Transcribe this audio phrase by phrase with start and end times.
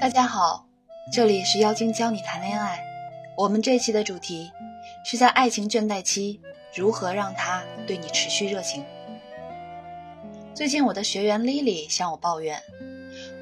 [0.00, 0.64] 大家好，
[1.12, 2.82] 这里是妖精教你谈恋爱。
[3.36, 4.50] 我们这期的主题
[5.04, 6.40] 是在爱情倦怠期
[6.74, 8.82] 如何让他对你持续热情。
[10.54, 12.62] 最近我的学员 Lily 向我抱怨，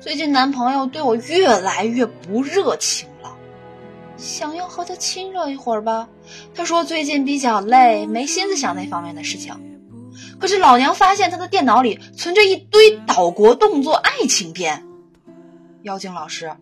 [0.00, 3.32] 最近男朋友对我越来越不热情了，
[4.16, 6.08] 想要和他亲热一会儿吧。
[6.56, 9.54] 他说最近比较累，没心思想那方面的事情。
[10.40, 14.87] 可是老娘发现他的电脑里存着一堆岛国动作爱情片。
[15.88, 16.54] 妖精老师，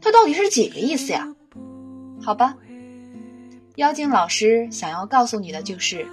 [0.00, 1.34] 他到底是几个意思呀？
[2.22, 2.56] 好吧，
[3.74, 6.06] 妖精老师想要告诉你的就是，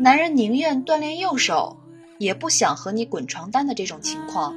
[0.00, 1.76] 男人宁愿锻炼右手，
[2.18, 4.56] 也不想和你滚床单的这种情况，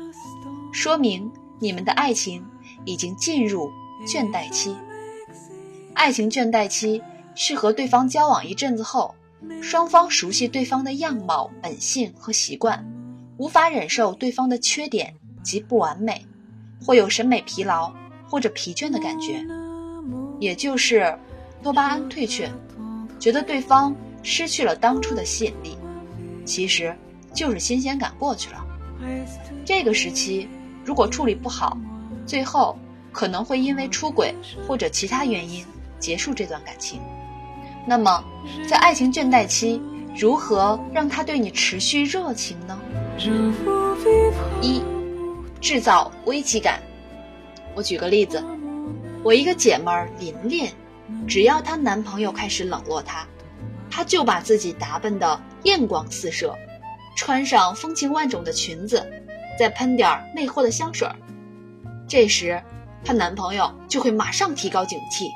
[0.73, 2.43] 说明你们的爱情
[2.85, 3.69] 已经进入
[4.07, 4.75] 倦怠期。
[5.93, 7.03] 爱情倦怠期
[7.35, 9.13] 是和对方交往一阵子后，
[9.61, 12.83] 双方熟悉对方的样貌、本性和习惯，
[13.37, 15.13] 无法忍受对方的缺点
[15.43, 16.25] 及不完美。
[16.85, 17.91] 会有审美疲劳
[18.29, 19.43] 或者疲倦的感觉，
[20.39, 21.17] 也就是
[21.61, 22.49] 多巴胺退却，
[23.19, 25.77] 觉得对方失去了当初的吸引力，
[26.45, 26.95] 其实
[27.33, 28.63] 就是新鲜感过去了。
[29.65, 30.47] 这个时期
[30.83, 31.77] 如果处理不好，
[32.25, 32.77] 最后
[33.11, 34.33] 可能会因为出轨
[34.67, 35.65] 或者其他原因
[35.99, 36.99] 结束这段感情。
[37.85, 38.23] 那么，
[38.67, 39.81] 在爱情倦怠期，
[40.15, 42.77] 如何让他对你持续热情呢？
[44.61, 44.81] 一。
[45.59, 46.81] 制造危机感。
[47.75, 48.43] 我举个例子，
[49.23, 50.69] 我一个姐们儿琳琳，
[51.27, 53.27] 只要她男朋友开始冷落她，
[53.89, 56.55] 她就把自己打扮的艳光四射，
[57.15, 59.05] 穿上风情万种的裙子，
[59.59, 61.15] 再喷点魅惑的香水儿。
[62.07, 62.61] 这时，
[63.03, 65.29] 她男朋友就会马上提高警惕：“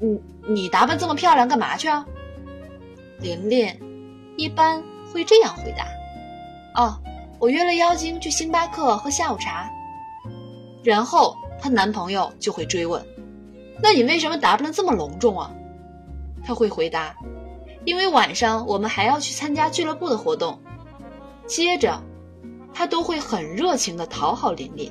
[0.00, 2.04] 你你打扮这么漂亮干嘛去啊？”
[3.20, 5.86] 琳琳一般会这样回答
[6.80, 6.98] ：“哦。”
[7.44, 9.70] 我约了妖精去星巴克喝下午茶，
[10.82, 13.06] 然后她男朋友就会追问
[13.82, 15.52] ：“那你为什么打扮的这么隆重啊？”
[16.42, 17.14] 她会回答
[17.84, 20.58] ：“因为晚上我们还要去参加俱乐部的活动。”
[21.46, 22.02] 接着，
[22.72, 24.90] 他都会很热情的讨好琳琳，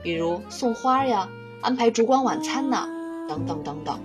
[0.00, 1.28] 比如送花呀、
[1.60, 2.86] 安排烛光晚餐呐，
[3.28, 3.98] 等等等等。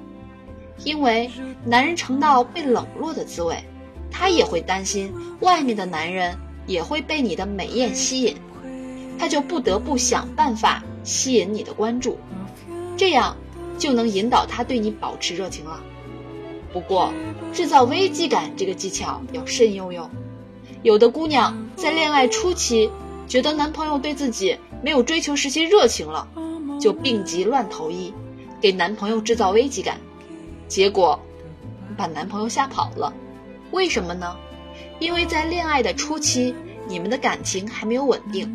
[0.83, 1.29] 因为
[1.63, 3.63] 男人尝到被冷落的滋味，
[4.09, 6.35] 他也会担心外面的男人。
[6.65, 8.37] 也会被你的美艳吸引，
[9.19, 12.17] 他就不得不想办法吸引你的关注，
[12.97, 13.35] 这样
[13.77, 15.81] 就能引导他对你保持热情了。
[16.71, 17.13] 不过，
[17.53, 20.09] 制造危机感这个技巧要慎用哟。
[20.81, 22.89] 有的姑娘在恋爱初期
[23.27, 26.27] 觉得男朋友对自己没有追求时期热情了，
[26.79, 28.13] 就病急乱投医，
[28.59, 29.99] 给男朋友制造危机感，
[30.67, 31.19] 结果
[31.95, 33.13] 把男朋友吓跑了。
[33.71, 34.35] 为什么呢？
[35.03, 36.55] 因为在恋爱的初期，
[36.87, 38.49] 你们的感情还没有稳定，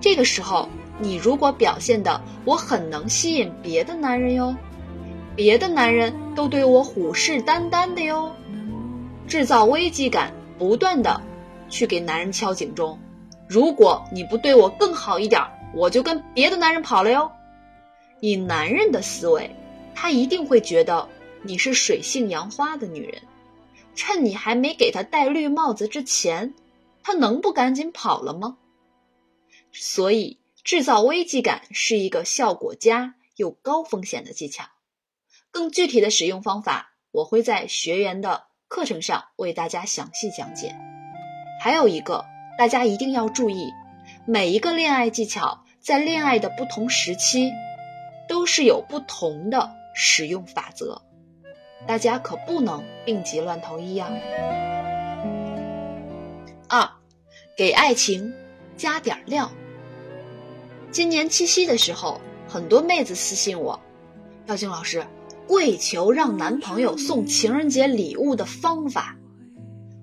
[0.00, 0.68] 这个时候
[0.98, 4.52] 你如果表现的我很能吸引别的男人哟，
[5.36, 8.32] 别的男人都对我虎视眈眈的哟，
[9.28, 11.20] 制造危机感，不断的
[11.68, 12.98] 去给男人敲警钟，
[13.46, 15.40] 如果你不对我更好一点，
[15.72, 17.30] 我就跟别的男人跑了哟。
[18.18, 19.54] 以男人的思维，
[19.94, 21.08] 他一定会觉得
[21.42, 23.22] 你是水性杨花的女人。
[23.94, 26.54] 趁你还没给他戴绿帽子之前，
[27.02, 28.58] 他能不赶紧跑了吗？
[29.72, 34.64] 所以，制造危机感是一个效果佳又高风险的技巧。
[35.50, 40.74] 更具体的使用方法，我会在学员的课程上为大家详细讲解。
[41.62, 42.24] 还有一个，
[42.58, 43.70] 大家一定要注意，
[44.26, 47.50] 每一个恋爱技巧在恋爱的不同时期，
[48.28, 51.02] 都是有不同的使用法则。
[51.86, 54.08] 大家可不能病急乱投医呀！
[56.68, 56.88] 二，
[57.56, 58.32] 给爱情
[58.76, 59.50] 加点料。
[60.90, 63.80] 今年七夕的时候，很多妹子私信我，
[64.46, 65.04] 耀星老师，
[65.46, 69.16] 跪求让男朋友送情人节礼物的方法，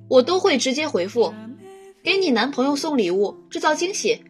[0.09, 1.33] 我都会直接回复：
[2.03, 4.25] 给你男朋友送礼物，制造惊喜。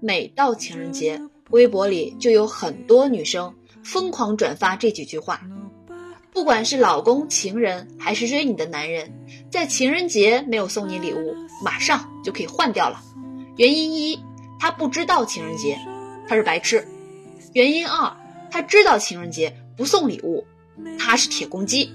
[0.00, 1.20] 每到情人节，
[1.50, 5.40] 微博里就有很多女生疯狂转发这几句话。
[6.34, 13.00] 不管是老公、情人还是追你的男人，在情人节没有送你礼物，马上就可以换掉了。
[13.56, 14.18] 原因一，
[14.58, 15.78] 他不知道情人节，
[16.28, 16.82] 他是白痴；
[17.52, 18.16] 原因二，
[18.50, 20.44] 他知道情人节不送礼物，
[20.98, 21.90] 他是铁公鸡；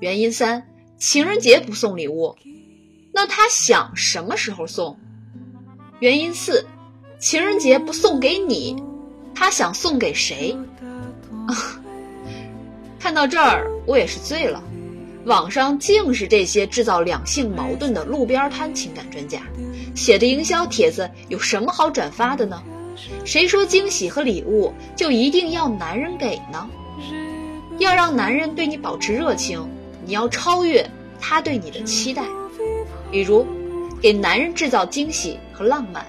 [0.00, 0.66] 原因三，
[0.96, 2.34] 情人节不送礼物，
[3.12, 4.98] 那他想什么时候送？
[6.00, 6.66] 原因四，
[7.18, 8.82] 情人节不送给你，
[9.34, 10.56] 他想送给谁？
[13.02, 14.62] 看到这儿，我也是醉了。
[15.24, 19.40] 网上尽是这些制造两性矛盾的路边摊情感专家
[19.92, 22.62] 写的营销帖子，有什么好转发的呢？
[23.24, 26.70] 谁说惊喜和礼物就一定要男人给呢？
[27.78, 29.68] 要让男人对你保持热情，
[30.06, 30.88] 你要超越
[31.20, 32.22] 他对你的期待。
[33.10, 33.44] 比如，
[34.00, 36.06] 给男人制造惊喜和浪漫。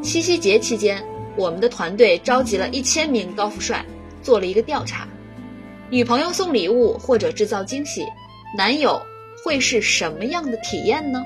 [0.00, 1.04] 七夕节期间，
[1.36, 3.84] 我们的团队召集了一千名高富帅，
[4.22, 5.08] 做了一个调查：
[5.88, 8.04] 女朋友送礼物或者制造惊喜，
[8.56, 9.00] 男友
[9.44, 11.24] 会是什么样的体验呢？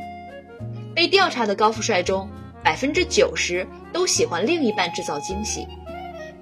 [0.95, 2.29] 被调查的高富帅中，
[2.63, 5.67] 百分之九十都喜欢另一半制造惊喜。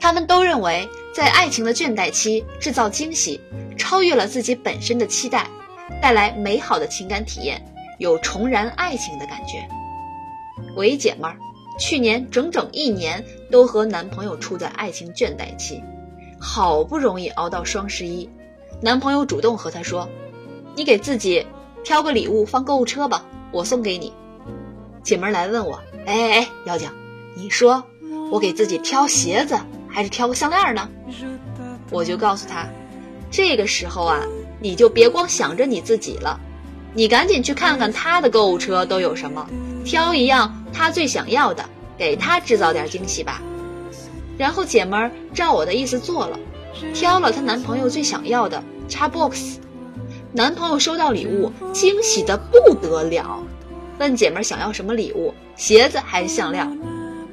[0.00, 3.40] 他们都认为，在爱情的倦怠期制造惊喜，
[3.76, 5.46] 超越了自己本身的期待，
[6.02, 7.62] 带来美好的情感体验，
[7.98, 9.64] 有重燃爱情的感觉。
[10.76, 11.36] 我一姐们儿，
[11.78, 15.80] 去年整整一年都和男朋友处在爱情倦怠期，
[16.38, 18.28] 好不容易熬到双十一，
[18.80, 20.08] 男朋友主动和她说
[20.76, 21.46] ：“你给自己
[21.84, 24.12] 挑个礼物放购物车吧，我送给你。”
[25.02, 26.90] 姐们来问我：“哎哎哎，妖精，
[27.34, 27.82] 你说
[28.30, 29.58] 我给自己挑鞋子？”
[29.90, 30.88] 还是挑个项链呢，
[31.90, 32.68] 我就告诉他，
[33.30, 34.20] 这个时候啊，
[34.60, 36.38] 你就别光想着你自己了，
[36.92, 39.48] 你赶紧去看看他的购物车都有什么，
[39.84, 41.64] 挑一样他最想要的，
[41.96, 43.42] 给他制造点惊喜吧。
[44.38, 46.38] 然后姐们儿照我的意思做了，
[46.94, 49.58] 挑了她男朋友最想要的插 box，
[50.32, 53.42] 男朋友收到礼物惊喜的不得了，
[53.98, 56.66] 问姐们儿想要什么礼物，鞋子还是项链？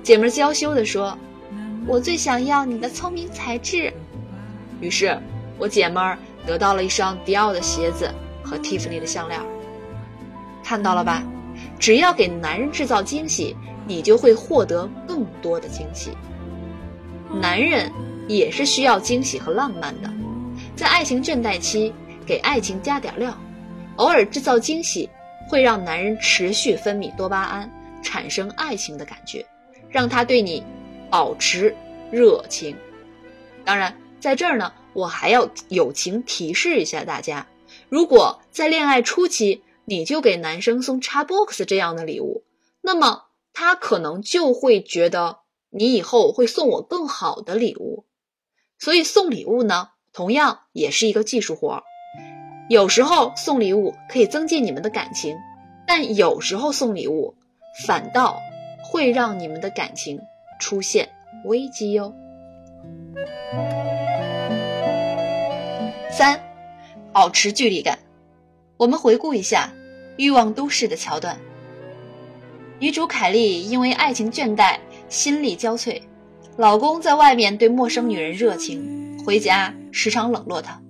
[0.03, 1.17] 姐们儿娇羞地说。
[1.87, 3.93] 我最想要你的聪明才智，
[4.81, 5.15] 于是，
[5.59, 8.09] 我姐们儿得到了一双迪奥的鞋子
[8.43, 9.39] 和蒂芙尼的项链。
[10.63, 11.21] 看到了吧？
[11.77, 13.55] 只要给男人制造惊喜，
[13.85, 16.09] 你就会获得更多的惊喜。
[17.41, 17.91] 男人
[18.27, 20.09] 也是需要惊喜和浪漫的，
[20.75, 21.93] 在爱情倦怠期，
[22.25, 23.37] 给爱情加点料，
[23.97, 25.09] 偶尔制造惊喜，
[25.49, 27.71] 会让男人持续分泌多巴胺，
[28.01, 29.45] 产生爱情的感觉，
[29.89, 30.63] 让他对你。
[31.07, 31.73] 保持
[32.11, 32.75] 热情。
[33.63, 37.47] 当然，在这儿呢，我还要友情提示一下大家：
[37.87, 42.43] 如果在恋爱初期你就给男生送叉 box 这样的礼物，
[42.81, 45.37] 那么他可能就会觉得
[45.75, 48.05] 你以后会送我更好的礼物。
[48.79, 51.83] 所以送礼物呢，同样也是一个技术活儿。
[52.69, 55.35] 有时候送礼物可以增进你们的感情，
[55.85, 57.35] 但有时候送礼物
[57.85, 58.39] 反倒
[58.83, 60.19] 会让你们的感情。
[60.57, 61.09] 出现
[61.43, 62.13] 危机哟。
[66.09, 66.39] 三，
[67.11, 67.99] 保持距离感。
[68.77, 69.73] 我们回顾一下
[70.15, 71.37] 《欲望都市》的桥段。
[72.79, 76.01] 女主凯莉因为爱情倦怠，心力交瘁，
[76.57, 80.81] 老公在外面对陌生女人热情，回家时常冷落她。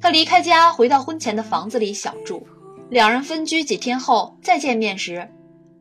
[0.00, 2.46] 她离开家，回到婚前的房子里小住。
[2.90, 5.28] 两人分居几天后再见面时，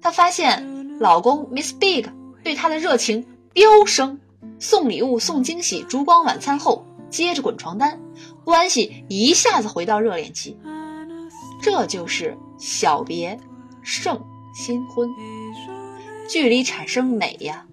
[0.02, 2.06] 她发现老公 Miss Big。
[2.44, 4.20] 对她的热情飙升，
[4.60, 8.00] 送礼物、送惊喜、烛光晚餐后接着滚床单，
[8.46, 10.58] 关系一下子回到热恋期。
[11.62, 13.38] 这就是小别
[13.82, 14.24] 胜
[14.54, 15.10] 新婚，
[16.28, 17.66] 距离产生美呀。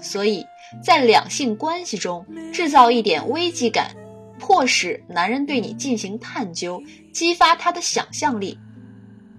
[0.00, 0.44] 所以
[0.82, 3.96] 在两性关系中制造一点危机感，
[4.38, 6.82] 迫使男人对你进行探究，
[7.12, 8.58] 激发他的想象力，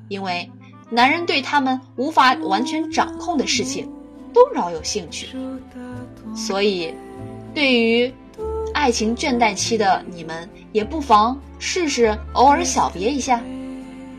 [0.09, 0.49] 因为
[0.89, 3.91] 男人对他们无法完全掌控的事情。
[4.33, 5.29] 都饶有兴趣，
[6.35, 6.93] 所以，
[7.55, 8.13] 对于
[8.71, 13.41] 爱情倦怠期的你们，也不妨试试偶尔小别一下，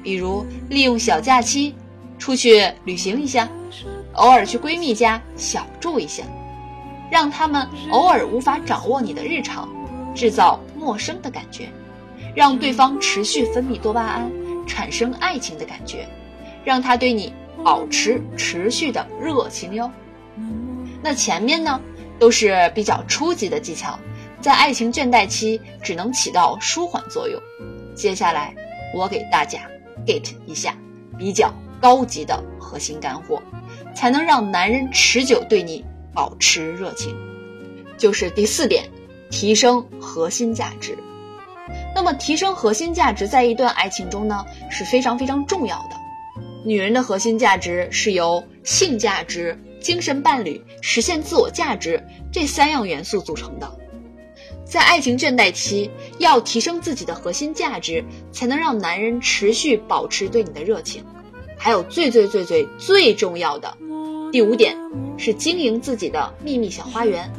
[0.02, 1.72] 比如利用小假期
[2.18, 3.48] 出去旅行一下，
[4.18, 6.22] 偶尔去闺蜜家小住一下，
[7.10, 9.68] 让他们偶尔无法掌握你的日常，
[10.14, 11.68] 制造陌生的感觉，
[12.34, 14.30] 让对方持续分泌多巴胺，
[14.66, 16.06] 产生爱情的感觉，
[16.64, 17.32] 让他对你。
[17.64, 19.90] 保持持续的热情哟。
[21.02, 21.80] 那前面呢，
[22.16, 23.98] 都是比较初级的技巧，
[24.40, 27.42] 在爱情倦怠期只能起到舒缓作用。
[27.96, 28.54] 接下来，
[28.94, 29.58] 我给大家
[30.06, 30.72] get 一下
[31.18, 33.42] 比较高级的核心干货，
[33.94, 37.16] 才能让男人持久对你保持热情。
[37.96, 38.84] 就是第四点，
[39.30, 40.96] 提升核心价值。
[41.94, 45.96] 那么，提升核心价值在一段爱情中呢，是非常非常重要的。
[46.64, 53.70] 女人的核心价值是由性价值、精神伴侣、实现自我价值这三样元素组成的。
[54.64, 61.04] 在爱情倦怠期，要提升自己的核心价值，才能让男人持续保持对你的热情。
[61.58, 63.76] 还有最最最最最重要的
[64.32, 64.76] 第五点
[65.16, 67.30] 是经营自己的秘密小花园。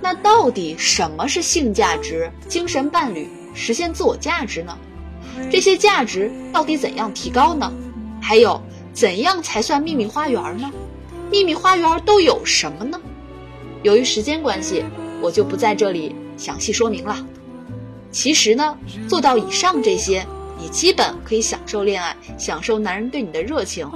[0.00, 4.76] 那到底什么是性价值、精神伴侣、实现自我价值呢？
[5.50, 7.72] 这些价值到底怎样提高呢？
[8.20, 8.60] 还有，
[8.92, 10.70] 怎样才算秘密花园呢？
[11.30, 13.00] 秘密花园都有什么呢？
[13.82, 14.84] 由于时间关系，
[15.20, 17.24] 我就不在这里详细说明了。
[18.10, 18.76] 其实呢，
[19.08, 20.26] 做到以上这些，
[20.62, 23.90] 你基本可以享受恋爱，享受男人对你的热情。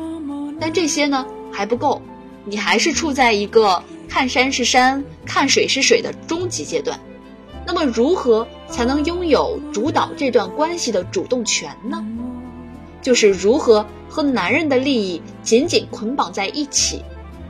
[0.59, 2.03] 但这些呢还不够，
[2.45, 6.99] 你还是处在一个看山是山、看水是水的终极阶段。
[7.65, 12.05] 那么，如何才能拥有主导这段关系的主动权呢？
[13.01, 17.01] 就是如何和男人的利益紧紧捆绑在一起，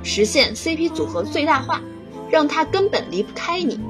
[0.02, 1.80] 实现 CP 组合最大化，
[2.30, 3.80] 让他根本离不开你。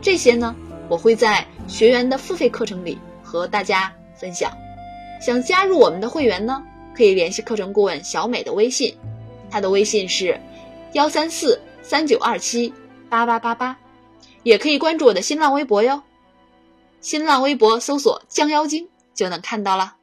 [0.00, 0.54] 这些呢，
[0.88, 3.92] 我会在学员的付费课程里和大家
[4.22, 4.50] 分享。
[5.20, 6.62] 想加入我们的会员呢，
[6.96, 8.96] 可以联系课程顾问小美的微信，
[9.50, 10.40] 她的微信是
[10.92, 12.72] 幺三四三九二七
[13.10, 13.76] 八八八八。
[14.44, 16.02] 也可以关注我的新浪微博哟，
[17.00, 19.94] 新浪微博搜索“降妖精”就能看到了。